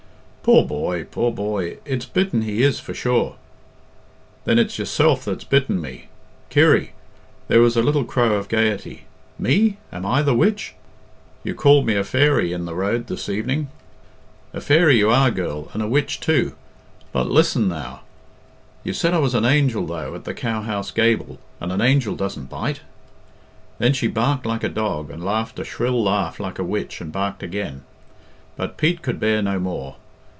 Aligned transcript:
"Poor 0.43 0.65
boy! 0.65 1.03
Poor 1.03 1.31
boy! 1.31 1.77
it's 1.85 2.07
bitten 2.07 2.41
he 2.41 2.63
is, 2.63 2.79
for 2.79 2.95
sure." 2.95 3.35
"Then 4.43 4.57
it's 4.57 4.79
yourself 4.79 5.23
that's 5.23 5.43
bitten 5.43 5.79
me. 5.79 6.09
Kirry" 6.49 6.93
There 7.47 7.61
was 7.61 7.77
a 7.77 7.83
little 7.83 8.03
crow 8.03 8.33
of 8.37 8.49
gaiety. 8.49 9.03
"Me? 9.37 9.77
Am 9.93 10.03
I 10.03 10.23
the 10.23 10.33
witch? 10.33 10.73
You 11.43 11.53
called 11.53 11.85
me 11.85 11.95
a 11.95 12.03
fairy 12.03 12.53
in 12.53 12.65
the 12.65 12.73
road 12.73 13.05
this 13.05 13.29
evening." 13.29 13.67
"A 14.51 14.59
fairy 14.59 14.97
you 14.97 15.11
are, 15.11 15.29
girl, 15.29 15.69
and 15.73 15.83
a 15.83 15.87
witch 15.87 16.19
too; 16.19 16.55
but 17.11 17.29
listen, 17.29 17.67
now" 17.67 18.01
"You 18.83 18.93
said 18.93 19.13
I 19.13 19.19
was 19.19 19.35
an 19.35 19.45
angel, 19.45 19.85
though, 19.85 20.15
at 20.15 20.23
the 20.25 20.33
cowhouse 20.33 20.89
gable; 20.89 21.39
and 21.61 21.71
an 21.71 21.81
angel 21.81 22.15
doesn't 22.15 22.49
bite." 22.49 22.81
Then 23.77 23.93
she 23.93 24.07
barked 24.07 24.47
like 24.47 24.63
a 24.63 24.69
dog, 24.69 25.11
and 25.11 25.23
laughed 25.23 25.59
a 25.59 25.63
shrill 25.63 26.01
laugh 26.03 26.39
like 26.39 26.57
a 26.57 26.63
witch, 26.63 26.99
and 26.99 27.11
barked 27.11 27.43
again. 27.43 27.83
But 28.55 28.77
Pete 28.77 29.03
could 29.03 29.19
bear 29.19 29.43
no 29.43 29.59
more. 29.59 29.97